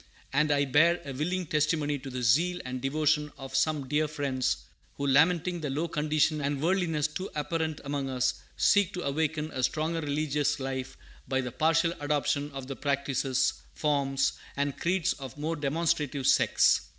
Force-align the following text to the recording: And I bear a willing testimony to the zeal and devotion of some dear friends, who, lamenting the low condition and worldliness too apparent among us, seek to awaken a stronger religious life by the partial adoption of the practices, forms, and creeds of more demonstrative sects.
And 0.33 0.51
I 0.51 0.65
bear 0.65 0.99
a 1.05 1.13
willing 1.13 1.45
testimony 1.45 1.99
to 1.99 2.09
the 2.09 2.23
zeal 2.23 2.59
and 2.65 2.81
devotion 2.81 3.31
of 3.37 3.55
some 3.55 3.87
dear 3.87 4.07
friends, 4.07 4.63
who, 4.95 5.05
lamenting 5.05 5.61
the 5.61 5.69
low 5.69 5.87
condition 5.87 6.41
and 6.41 6.59
worldliness 6.59 7.07
too 7.07 7.29
apparent 7.35 7.81
among 7.83 8.09
us, 8.09 8.33
seek 8.57 8.93
to 8.95 9.03
awaken 9.03 9.51
a 9.51 9.61
stronger 9.61 10.01
religious 10.01 10.59
life 10.59 10.97
by 11.27 11.39
the 11.39 11.51
partial 11.51 11.93
adoption 11.99 12.49
of 12.53 12.65
the 12.65 12.75
practices, 12.75 13.53
forms, 13.75 14.33
and 14.57 14.79
creeds 14.79 15.13
of 15.13 15.37
more 15.37 15.55
demonstrative 15.55 16.25
sects. 16.25 16.81